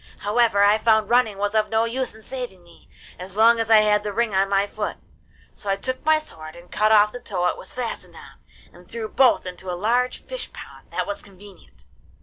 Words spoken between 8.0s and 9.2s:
on, and threw